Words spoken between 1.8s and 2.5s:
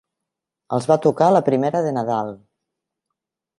de Nadal.